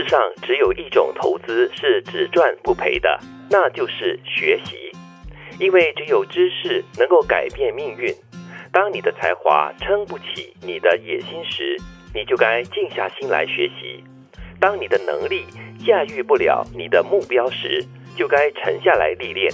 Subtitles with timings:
[0.00, 4.90] 世上只有一种投资是只赚不赔的，那就是学习。
[5.58, 8.10] 因为只有知识能够改变命运。
[8.72, 11.76] 当你的才华撑不起你的野心时，
[12.14, 14.02] 你就该静下心来学习；
[14.58, 15.44] 当你的能力
[15.86, 17.84] 驾驭不了你的目标时，
[18.16, 19.52] 就该沉下来历练。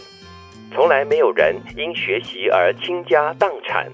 [0.73, 3.91] 从来没有人因学习而倾家荡产，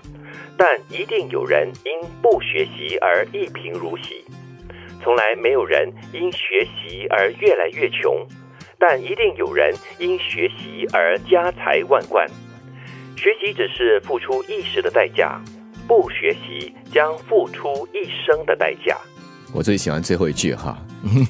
[0.59, 4.23] 但一定有人因不学习而一贫如洗。
[5.03, 8.25] 从来没有人因学习而越来越穷，
[8.79, 12.27] 但一定有人因学习而家财万贯。
[13.17, 15.41] 学习只是付出一时的代价，
[15.89, 18.97] 不学习将付出一生的代价。
[19.53, 20.79] 我最喜欢最后一句哈。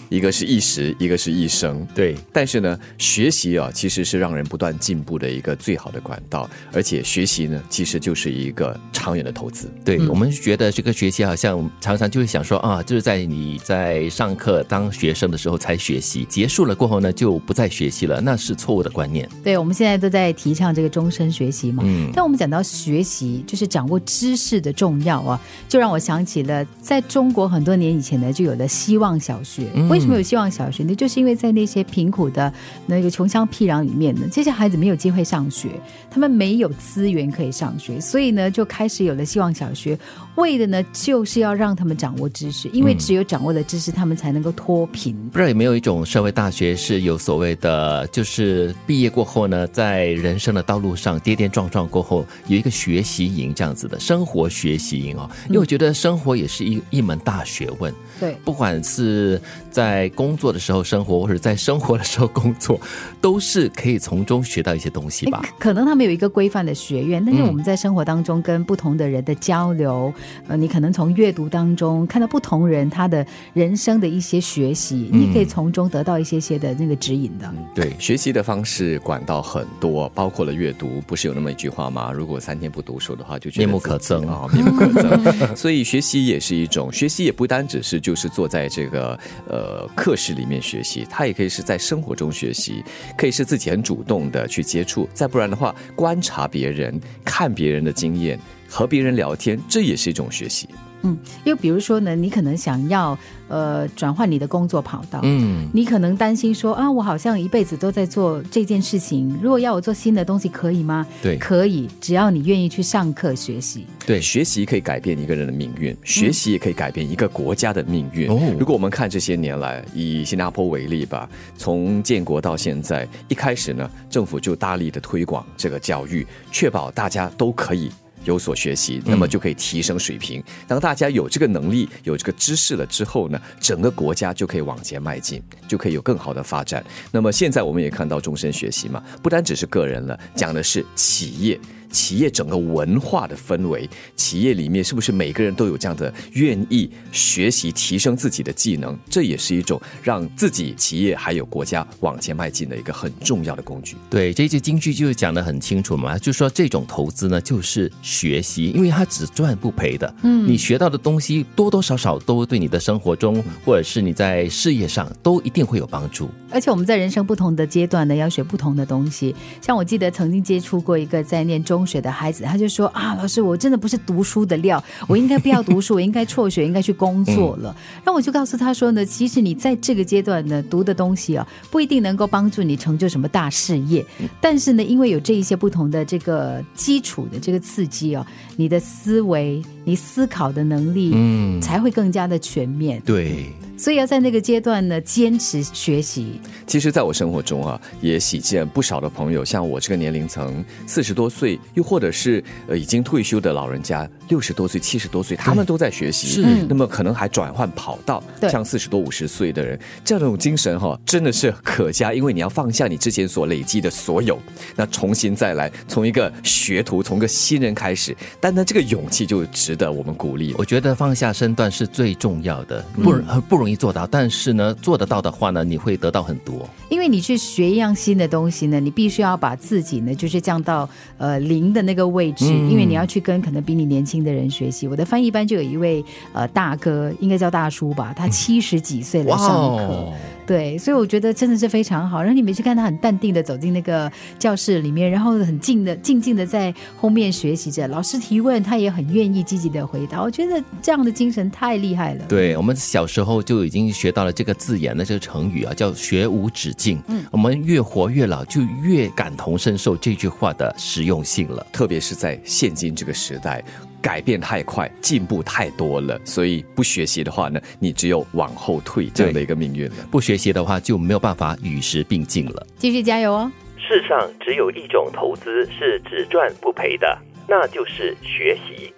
[0.08, 2.16] 一个是一时，一个是一生，对。
[2.32, 9.70] 但是呢，学习啊，其实是让人不断进步的一个最好的管道，而且学习呢，其实就是一个长远的投资。
[9.84, 19.28] 对我们觉得这个学习好像常常就会想说啊，就是在你在上课当学生的时候才学习，结束了过后呢，就不再学习了，那是错误的观念。
[19.42, 21.82] 对，我们现在都在提倡这个终身学习嘛。
[21.86, 22.10] 嗯。
[22.14, 29.61] 但我们讲到学习，就是掌握知识的重要啊，就让我想起了在中国很多年以前呢，就有了希望小学。
[29.88, 30.94] 为什么有希望小学呢？
[30.94, 32.52] 就是因为在那些贫苦的
[32.86, 35.68] 那个穷乡僻壤里面呢，这些孩子没有机会上学，
[36.10, 39.98] 他们没有资源可以上学，所以呢，就开始有了希望小学，
[40.36, 45.16] 为的呢就是要让他们掌握知识，因为只有掌握了知识，他们才能够脱贫。
[45.30, 57.92] 不知道有没有一种社会大学是有所谓的，就是毕业过后呢，在人生的道路上跌跌撞撞过后，有一个学习营这样子的生活学习营哦，因为我觉得生活也是一一门大学问。
[58.20, 62.80] 对，不管是在工作的时候生活，或者在生活的时候工作，
[63.20, 65.44] 都是可以从中学到一些东西吧。
[65.58, 70.14] 可能他们有一个规范的学院，但是我们在生活当中跟不同的人的交流，
[70.46, 77.52] 呃，你可能从阅读当中看到不同人他的人生的一些学习，你可以从中得到一些些的那个指引的。
[77.74, 82.12] 对，学习的方式管道很多，包括了阅读，不是有那么一句话吗？
[82.12, 85.56] 如果三天不读书的话，就面目可憎啊，面目可憎。
[85.56, 88.12] 所以学习也是一种学习，也不单只是就。
[88.12, 89.18] 就是坐在这个
[89.48, 92.82] 呃课室里面学习，他也可以是在生活中学习，
[93.16, 98.38] 可以是自己很主动的去接触，再不然的话，观察别人，看别人的经验，
[98.72, 100.66] 和别人聊天，这也是一种学习。
[101.04, 103.18] 嗯，又比如说呢，你可能想要
[103.48, 111.04] 呃转换你的工作跑道，嗯，你可能担心说啊，我好像一辈子都在做这件事情，如果要我做新的东西，可以吗？
[111.20, 113.84] 对，可以，只要你愿意去上课学习。
[114.06, 118.28] 对，学习可以改变一个人的命运，学习也可以改变一个国家的命运。
[118.56, 121.28] 如果我们看这些年来，以新加坡为例吧，
[121.58, 127.90] 从建国到现在，一开始呢，政府就大力的推广这个教育，确保大家都可以。
[128.24, 130.42] 有所学习，那么就可以提升水平。
[130.66, 136.84] 当大家有这个能力、有这个知识了之后呢，整个国家就可以往前迈进，就可以有更好的发展。
[137.10, 141.58] 那么现在我们也看到终身学习嘛，不单只是个人了，讲的是企业。
[141.92, 148.98] 企业整个文化的氛围，企业里面是不是每个人都有这样的愿意学习、提升自己的技能？
[149.10, 153.96] 这也是一种让自己企业还有国家往前迈进的一个很重要的工具。
[154.08, 160.12] 对，这句京剧就是讲的很清楚嘛，就说这种投资呢，就是学习，因为它只赚不赔的。
[160.22, 166.30] 嗯，你学到的东西多多少少都对你的生活中，或者是你在事业上，都一定会有帮助。
[166.50, 169.34] 而且我们在人生不同的阶段呢，要学不同的东西。
[169.60, 171.81] 像我记得曾经接触过一个在念中。
[171.82, 177.74] 中学的孩子，他就说啊，老师，我真的不是读书的料，我应该不要读书，我应该辍学，应该去工作了。
[178.04, 184.06] 然后我就告诉他说呢，其实你在这个阶段呢，读的东西啊，不一定能够帮助你成就什么大事业，
[184.40, 193.02] 但是呢，因为有这一些不同的这个基础的这个刺激哦，你的思维、你思考的能力，嗯，才会更加的全面。
[193.04, 193.52] 对。
[193.74, 196.40] 所以要在那个阶段呢，坚持学习。
[196.72, 206.28] 其实，在我生活中啊，也喜见不少的朋友，像我这个年龄层，四十多岁，又或者是呃已经退休的老人家，六十多岁、七十多岁，他们都在学习。
[206.28, 212.14] 是，那么可能还转换跑道，像四十多、五十岁的人，这样的种精神哈，真的是可嘉。
[212.14, 214.38] 因为你要放下你之前所累积的所有，
[214.74, 218.16] 那重新再来，从一个学徒，从个新人开始。
[218.40, 220.54] 单单，这个勇气就值得我们鼓励。
[220.56, 223.12] 我觉得放下身段是最重要的，不
[223.50, 223.76] 不容易。
[223.76, 226.61] 做到，但是呢，做得到的话呢，你会得到很多。
[226.88, 230.88] 因为你去学一样新的东西呢，你必须要把自己呢，就是降到
[231.18, 234.86] 呃零的那个位置，因为你要去跟可能比你年轻的人学习。
[234.86, 240.12] 我的翻译班就有一位呃大哥，应该叫大叔吧，他七十几岁来上课。
[240.46, 242.20] 对，所以我觉得真的是非常好。
[242.20, 247.86] 然后你每次看他很淡定的走进那个教室里面，然后很静的、静静的在后面学习着。
[247.88, 250.20] 老师提问，他也很愿意积极的回答。
[250.22, 252.24] 我觉得这样的精神太厉害了。
[252.28, 257.00] 对我们小时候就已经学到了这个字眼的这个成语啊，叫“学无止境”。
[257.08, 261.66] 嗯，我们越活越老，就越感同身受这句话的实用性了。
[261.72, 263.62] 特别是在现今这个时代。
[264.02, 269.94] 改变太快，进步太多了，所以不学习的话呢，你只有往后退这样的一个命运了。
[270.10, 272.66] 不学习的话，就没有办法与时并进了。
[272.76, 273.52] 继续加油哦！
[273.78, 277.16] 世上只有一种投资是只赚不赔的，
[277.46, 278.92] 那就是学习。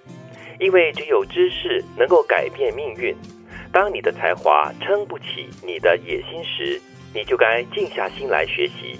[0.60, 3.14] 因为只有知识能够改变命运。
[3.72, 6.80] 当你的才华撑不起你的野心时，
[7.12, 8.96] 你就该静下心来学习；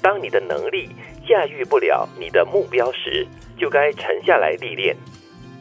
[0.00, 0.88] 当你的能力
[1.28, 3.26] 驾驭不了你的目标时，
[3.58, 4.96] 就该沉下来历练。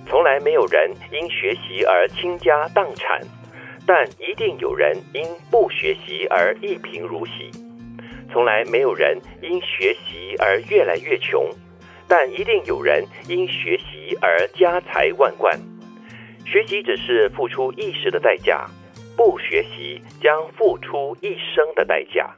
[0.07, 3.21] 从来没有人因学习而倾家荡产，
[3.85, 7.51] 但一定有人因不学习而一贫如洗。
[8.31, 11.49] 从来没有人因学习而越来越穷，
[12.07, 15.59] 但一定有人因学习而家财万贯。
[16.45, 18.65] 学习只是付出一时的代价，
[19.17, 22.35] 不学习将付出一生的代价。